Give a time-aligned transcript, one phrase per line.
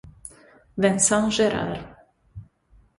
[0.79, 1.77] Vincent Gérard